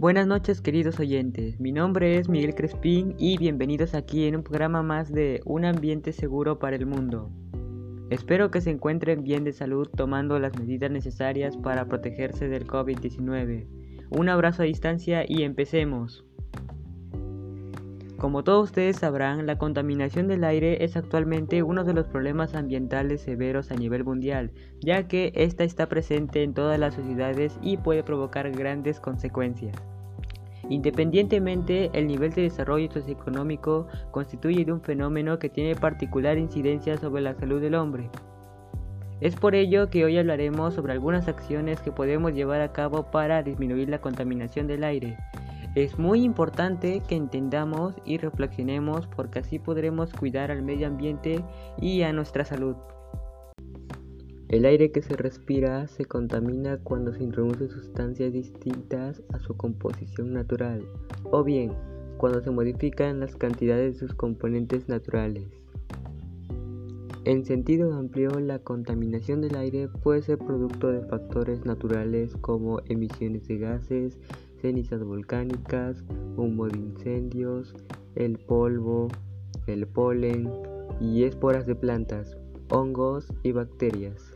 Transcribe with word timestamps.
Buenas 0.00 0.26
noches 0.26 0.62
queridos 0.62 0.98
oyentes, 0.98 1.60
mi 1.60 1.72
nombre 1.72 2.16
es 2.16 2.26
Miguel 2.26 2.54
Crespín 2.54 3.14
y 3.18 3.36
bienvenidos 3.36 3.92
aquí 3.92 4.24
en 4.24 4.36
un 4.36 4.42
programa 4.42 4.82
más 4.82 5.12
de 5.12 5.42
Un 5.44 5.66
ambiente 5.66 6.14
seguro 6.14 6.58
para 6.58 6.74
el 6.76 6.86
mundo. 6.86 7.30
Espero 8.08 8.50
que 8.50 8.62
se 8.62 8.70
encuentren 8.70 9.22
bien 9.22 9.44
de 9.44 9.52
salud 9.52 9.86
tomando 9.94 10.38
las 10.38 10.58
medidas 10.58 10.90
necesarias 10.90 11.58
para 11.58 11.84
protegerse 11.84 12.48
del 12.48 12.66
COVID-19. 12.66 13.66
Un 14.08 14.30
abrazo 14.30 14.62
a 14.62 14.64
distancia 14.64 15.26
y 15.28 15.42
empecemos. 15.42 16.24
Como 18.20 18.44
todos 18.44 18.64
ustedes 18.64 18.98
sabrán, 18.98 19.46
la 19.46 19.56
contaminación 19.56 20.28
del 20.28 20.44
aire 20.44 20.84
es 20.84 20.94
actualmente 20.94 21.62
uno 21.62 21.84
de 21.84 21.94
los 21.94 22.06
problemas 22.06 22.54
ambientales 22.54 23.22
severos 23.22 23.70
a 23.70 23.76
nivel 23.76 24.04
mundial, 24.04 24.50
ya 24.78 25.08
que 25.08 25.32
ésta 25.34 25.64
está 25.64 25.86
presente 25.86 26.42
en 26.42 26.52
todas 26.52 26.78
las 26.78 26.92
sociedades 26.92 27.58
y 27.62 27.78
puede 27.78 28.02
provocar 28.02 28.50
grandes 28.50 29.00
consecuencias. 29.00 29.74
Independientemente, 30.68 31.88
el 31.94 32.08
nivel 32.08 32.32
de 32.32 32.42
desarrollo 32.42 32.92
socioeconómico 32.92 33.86
constituye 34.10 34.70
un 34.70 34.82
fenómeno 34.82 35.38
que 35.38 35.48
tiene 35.48 35.74
particular 35.74 36.36
incidencia 36.36 36.98
sobre 36.98 37.22
la 37.22 37.34
salud 37.36 37.58
del 37.58 37.74
hombre. 37.74 38.10
Es 39.22 39.34
por 39.34 39.54
ello 39.54 39.88
que 39.88 40.04
hoy 40.04 40.18
hablaremos 40.18 40.74
sobre 40.74 40.92
algunas 40.92 41.26
acciones 41.26 41.80
que 41.80 41.90
podemos 41.90 42.34
llevar 42.34 42.60
a 42.60 42.72
cabo 42.72 43.10
para 43.10 43.42
disminuir 43.42 43.88
la 43.88 44.02
contaminación 44.02 44.66
del 44.66 44.84
aire, 44.84 45.16
es 45.74 45.98
muy 45.98 46.24
importante 46.24 47.02
que 47.06 47.14
entendamos 47.14 47.94
y 48.04 48.18
reflexionemos 48.18 49.06
porque 49.06 49.38
así 49.38 49.58
podremos 49.58 50.12
cuidar 50.12 50.50
al 50.50 50.62
medio 50.62 50.88
ambiente 50.88 51.44
y 51.80 52.02
a 52.02 52.12
nuestra 52.12 52.44
salud. 52.44 52.74
El 54.48 54.64
aire 54.64 54.90
que 54.90 55.00
se 55.00 55.16
respira 55.16 55.86
se 55.86 56.06
contamina 56.06 56.78
cuando 56.78 57.12
se 57.14 57.22
introducen 57.22 57.68
sustancias 57.68 58.32
distintas 58.32 59.22
a 59.32 59.38
su 59.38 59.56
composición 59.56 60.32
natural 60.32 60.84
o 61.30 61.44
bien 61.44 61.72
cuando 62.16 62.42
se 62.42 62.50
modifican 62.50 63.20
las 63.20 63.36
cantidades 63.36 63.94
de 63.94 64.00
sus 64.00 64.14
componentes 64.14 64.88
naturales. 64.88 65.46
En 67.24 67.44
sentido 67.44 67.92
amplio, 67.94 68.40
la 68.40 68.58
contaminación 68.58 69.40
del 69.40 69.54
aire 69.54 69.88
puede 70.02 70.22
ser 70.22 70.38
producto 70.38 70.88
de 70.88 71.02
factores 71.02 71.64
naturales 71.64 72.34
como 72.40 72.80
emisiones 72.86 73.46
de 73.46 73.58
gases, 73.58 74.18
cenizas 74.60 75.02
volcánicas, 75.02 76.04
humo 76.36 76.68
de 76.68 76.78
incendios, 76.78 77.74
el 78.14 78.38
polvo, 78.38 79.08
el 79.66 79.86
polen 79.86 80.50
y 81.00 81.24
esporas 81.24 81.66
de 81.66 81.74
plantas, 81.74 82.36
hongos 82.70 83.32
y 83.42 83.52
bacterias. 83.52 84.32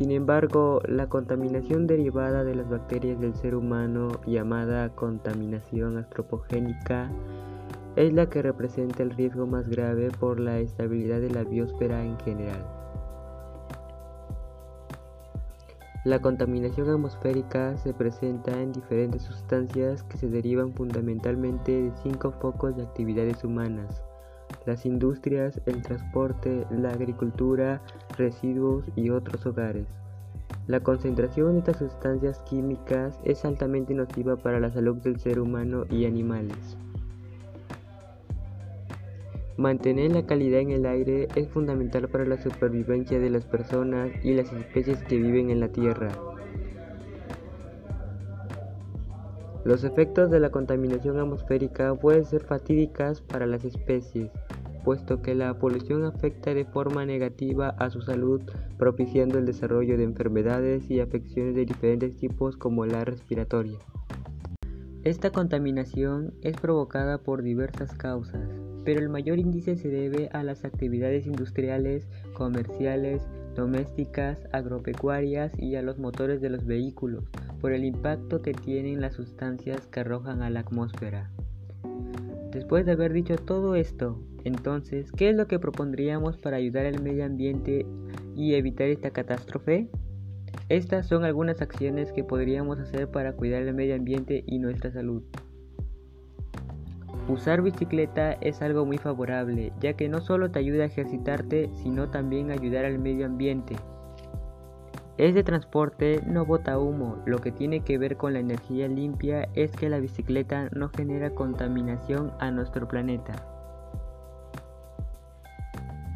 Sin 0.00 0.12
embargo, 0.12 0.80
la 0.88 1.10
contaminación 1.10 1.86
derivada 1.86 2.42
de 2.42 2.54
las 2.54 2.70
bacterias 2.70 3.20
del 3.20 3.34
ser 3.34 3.54
humano, 3.54 4.08
llamada 4.26 4.94
contaminación 4.94 5.98
antropogénica, 5.98 7.10
es 7.96 8.10
la 8.14 8.30
que 8.30 8.40
representa 8.40 9.02
el 9.02 9.10
riesgo 9.10 9.46
más 9.46 9.68
grave 9.68 10.10
por 10.18 10.40
la 10.40 10.58
estabilidad 10.58 11.20
de 11.20 11.30
la 11.30 11.44
biosfera 11.44 12.02
en 12.02 12.18
general. 12.20 12.64
La 16.04 16.18
contaminación 16.18 16.88
atmosférica 16.88 17.76
se 17.76 17.92
presenta 17.92 18.58
en 18.58 18.72
diferentes 18.72 19.20
sustancias 19.20 20.02
que 20.04 20.16
se 20.16 20.28
derivan 20.28 20.72
fundamentalmente 20.72 21.72
de 21.72 21.92
cinco 22.02 22.32
focos 22.40 22.74
de 22.74 22.84
actividades 22.84 23.44
humanas, 23.44 24.02
las 24.64 24.86
industrias, 24.86 25.60
el 25.66 25.82
transporte, 25.82 26.66
la 26.70 26.88
agricultura, 26.88 27.82
residuos 28.16 28.86
y 28.96 29.10
otros 29.10 29.44
hogares. 29.44 29.88
La 30.68 30.80
concentración 30.80 31.52
de 31.52 31.58
estas 31.58 31.76
sustancias 31.76 32.38
químicas 32.48 33.20
es 33.24 33.44
altamente 33.44 33.92
nociva 33.92 34.36
para 34.36 34.58
la 34.58 34.70
salud 34.70 34.96
del 35.02 35.20
ser 35.20 35.38
humano 35.38 35.84
y 35.90 36.06
animales. 36.06 36.78
Mantener 39.60 40.10
la 40.12 40.24
calidad 40.24 40.60
en 40.60 40.70
el 40.70 40.86
aire 40.86 41.28
es 41.34 41.46
fundamental 41.50 42.08
para 42.08 42.24
la 42.24 42.38
supervivencia 42.38 43.20
de 43.20 43.28
las 43.28 43.44
personas 43.44 44.10
y 44.24 44.32
las 44.32 44.50
especies 44.54 45.02
que 45.02 45.18
viven 45.18 45.50
en 45.50 45.60
la 45.60 45.68
Tierra. 45.68 46.08
Los 49.66 49.84
efectos 49.84 50.30
de 50.30 50.40
la 50.40 50.48
contaminación 50.48 51.18
atmosférica 51.18 51.94
pueden 51.94 52.24
ser 52.24 52.42
fatídicas 52.42 53.20
para 53.20 53.44
las 53.44 53.66
especies, 53.66 54.30
puesto 54.82 55.20
que 55.20 55.34
la 55.34 55.52
polución 55.58 56.06
afecta 56.06 56.54
de 56.54 56.64
forma 56.64 57.04
negativa 57.04 57.68
a 57.78 57.90
su 57.90 58.00
salud, 58.00 58.40
propiciando 58.78 59.38
el 59.38 59.44
desarrollo 59.44 59.98
de 59.98 60.04
enfermedades 60.04 60.90
y 60.90 61.00
afecciones 61.00 61.54
de 61.54 61.66
diferentes 61.66 62.16
tipos 62.16 62.56
como 62.56 62.86
la 62.86 63.04
respiratoria. 63.04 63.76
Esta 65.04 65.30
contaminación 65.30 66.32
es 66.40 66.56
provocada 66.56 67.18
por 67.18 67.42
diversas 67.42 67.92
causas, 67.92 68.59
pero 68.84 69.00
el 69.00 69.08
mayor 69.08 69.38
índice 69.38 69.76
se 69.76 69.88
debe 69.88 70.28
a 70.32 70.42
las 70.42 70.64
actividades 70.64 71.26
industriales, 71.26 72.08
comerciales, 72.32 73.22
domésticas, 73.54 74.46
agropecuarias 74.52 75.52
y 75.58 75.76
a 75.76 75.82
los 75.82 75.98
motores 75.98 76.40
de 76.40 76.50
los 76.50 76.64
vehículos, 76.64 77.24
por 77.60 77.72
el 77.72 77.84
impacto 77.84 78.42
que 78.42 78.52
tienen 78.52 79.00
las 79.00 79.14
sustancias 79.14 79.86
que 79.86 80.00
arrojan 80.00 80.42
a 80.42 80.50
la 80.50 80.60
atmósfera. 80.60 81.30
Después 82.52 82.86
de 82.86 82.92
haber 82.92 83.12
dicho 83.12 83.36
todo 83.36 83.74
esto, 83.74 84.20
entonces, 84.44 85.12
¿qué 85.12 85.30
es 85.30 85.36
lo 85.36 85.46
que 85.46 85.58
propondríamos 85.58 86.36
para 86.38 86.56
ayudar 86.56 86.86
al 86.86 87.02
medio 87.02 87.24
ambiente 87.24 87.86
y 88.34 88.54
evitar 88.54 88.88
esta 88.88 89.10
catástrofe? 89.10 89.88
Estas 90.68 91.06
son 91.06 91.24
algunas 91.24 91.60
acciones 91.60 92.12
que 92.12 92.24
podríamos 92.24 92.78
hacer 92.78 93.08
para 93.08 93.34
cuidar 93.34 93.62
el 93.62 93.74
medio 93.74 93.94
ambiente 93.94 94.44
y 94.46 94.58
nuestra 94.58 94.90
salud. 94.90 95.22
Usar 97.30 97.62
bicicleta 97.62 98.32
es 98.40 98.60
algo 98.60 98.84
muy 98.84 98.98
favorable, 98.98 99.72
ya 99.78 99.92
que 99.92 100.08
no 100.08 100.20
solo 100.20 100.50
te 100.50 100.58
ayuda 100.58 100.82
a 100.82 100.86
ejercitarte, 100.86 101.70
sino 101.74 102.10
también 102.10 102.50
ayudar 102.50 102.84
al 102.84 102.98
medio 102.98 103.24
ambiente. 103.24 103.76
Este 105.16 105.44
transporte 105.44 106.22
no 106.26 106.44
bota 106.44 106.76
humo, 106.76 107.18
lo 107.26 107.38
que 107.38 107.52
tiene 107.52 107.82
que 107.82 107.98
ver 107.98 108.16
con 108.16 108.32
la 108.32 108.40
energía 108.40 108.88
limpia 108.88 109.48
es 109.54 109.70
que 109.70 109.88
la 109.88 110.00
bicicleta 110.00 110.70
no 110.72 110.88
genera 110.88 111.30
contaminación 111.30 112.32
a 112.40 112.50
nuestro 112.50 112.88
planeta. 112.88 113.34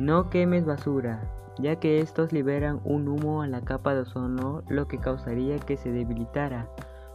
No 0.00 0.30
quemes 0.30 0.64
basura, 0.64 1.20
ya 1.60 1.76
que 1.76 2.00
estos 2.00 2.32
liberan 2.32 2.80
un 2.82 3.06
humo 3.06 3.42
a 3.42 3.46
la 3.46 3.60
capa 3.60 3.94
de 3.94 4.00
ozono, 4.00 4.64
lo 4.68 4.88
que 4.88 4.98
causaría 4.98 5.60
que 5.60 5.76
se 5.76 5.92
debilitara, 5.92 6.66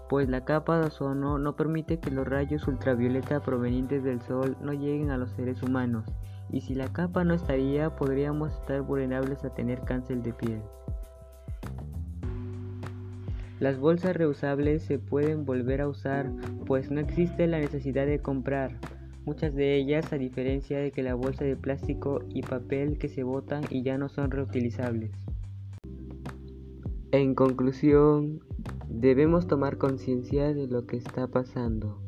pues 0.10 0.28
la 0.28 0.44
capa 0.44 0.80
de 0.80 0.88
ozono 0.88 1.38
no 1.38 1.56
permite 1.56 2.00
que 2.00 2.10
los 2.10 2.28
rayos 2.28 2.68
ultravioleta 2.68 3.42
provenientes 3.42 4.04
del 4.04 4.22
sol 4.22 4.58
no 4.60 4.74
lleguen 4.74 5.12
a 5.12 5.18
los 5.18 5.30
seres 5.34 5.62
humanos, 5.62 6.04
y 6.52 6.62
si 6.62 6.74
la 6.74 6.92
capa 6.92 7.24
no 7.24 7.36
estaría 7.36 7.96
podríamos 7.96 8.52
estar 8.54 8.82
vulnerables 8.82 9.46
a 9.46 9.54
tener 9.54 9.82
cáncer 9.82 10.24
de 10.24 10.34
piel. 10.34 10.62
Las 13.60 13.78
bolsas 13.78 14.16
reusables 14.16 14.84
se 14.84 14.98
pueden 14.98 15.46
volver 15.46 15.80
a 15.82 15.88
usar, 15.88 16.32
pues 16.66 16.90
no 16.90 17.00
existe 17.00 17.46
la 17.46 17.60
necesidad 17.60 18.08
de 18.08 18.20
comprar, 18.20 18.72
muchas 19.26 19.54
de 19.54 19.76
ellas 19.76 20.12
a 20.12 20.18
diferencia 20.18 20.80
de 20.80 20.92
que 20.92 21.04
la 21.04 21.14
bolsa 21.14 21.44
de 21.44 21.56
plástico 21.56 22.22
y 22.30 22.42
papel 22.42 22.98
que 22.98 23.10
se 23.10 23.22
botan 23.22 23.64
y 23.70 23.84
ya 23.84 24.00
no 24.00 24.10
son 24.10 24.32
reutilizables. 24.32 25.12
En 27.12 27.36
conclusión, 27.36 28.40
Debemos 29.00 29.48
tomar 29.48 29.78
conciencia 29.78 30.54
de 30.54 30.68
lo 30.68 30.86
que 30.86 30.98
está 30.98 31.26
pasando 31.28 32.02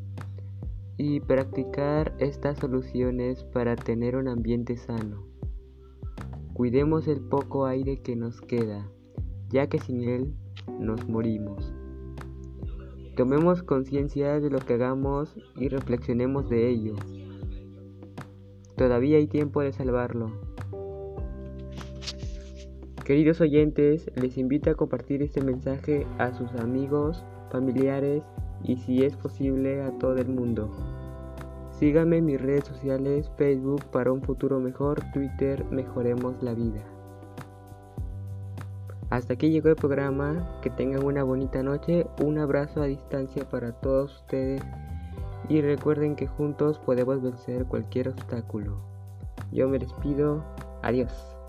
y 0.98 1.22
practicar 1.22 2.14
estas 2.20 2.58
soluciones 2.58 3.46
para 3.46 3.78
tener 3.78 4.18
un 4.18 4.28
ambiente 4.28 4.76
sano. 4.76 5.26
Cuidemos 6.52 7.08
el 7.08 7.22
poco 7.22 7.66
aire 7.66 8.02
que 8.02 8.18
nos 8.18 8.42
queda, 8.42 8.92
ya 9.48 9.68
que 9.68 9.80
sin 9.80 10.04
él 10.04 10.36
nos 10.82 11.08
morimos. 11.08 11.74
Tomemos 13.16 13.64
conciencia 13.64 14.42
de 14.42 14.50
lo 14.50 14.60
que 14.60 14.74
hagamos 14.74 15.34
y 15.56 15.70
reflexionemos 15.70 16.50
de 16.50 16.68
ello. 16.68 16.96
Todavía 18.76 19.16
hay 19.16 19.28
tiempo 19.28 19.62
de 19.62 19.72
salvarlo. 19.72 20.51
Queridos 23.06 23.42
oyentes, 23.42 24.12
les 24.16 24.38
invito 24.38 24.70
a 24.70 24.76
compartir 24.76 25.24
este 25.24 25.42
mensaje 25.42 26.06
a 26.20 26.32
sus 26.34 26.54
amigos, 26.54 27.26
familiares 27.52 28.24
y 28.64 28.76
si 28.78 29.04
es 29.04 29.16
posible 29.16 29.82
a 29.82 29.92
todo 29.98 30.18
el 30.18 30.28
mundo. 30.28 30.70
Síganme 31.72 32.18
en 32.18 32.26
mis 32.26 32.40
redes 32.40 32.66
sociales, 32.66 33.32
Facebook 33.38 33.84
para 33.86 34.12
un 34.12 34.22
futuro 34.22 34.60
mejor, 34.60 35.02
Twitter 35.14 35.66
Mejoremos 35.72 36.44
la 36.44 36.54
Vida. 36.54 36.84
Hasta 39.10 39.34
aquí 39.34 39.50
llegó 39.50 39.70
el 39.70 39.76
programa, 39.76 40.60
que 40.62 40.70
tengan 40.70 41.04
una 41.04 41.24
bonita 41.24 41.64
noche, 41.64 42.06
un 42.24 42.38
abrazo 42.38 42.84
a 42.84 42.86
distancia 42.86 43.50
para 43.50 43.72
todos 43.82 44.16
ustedes 44.22 44.62
y 45.50 45.60
recuerden 45.62 46.16
que 46.16 46.28
juntos 46.28 46.78
podemos 46.78 47.20
vencer 47.20 47.66
cualquier 47.66 48.10
obstáculo. 48.10 48.78
Yo 49.52 49.68
me 49.68 49.80
despido, 49.80 50.46
adiós. 50.84 51.41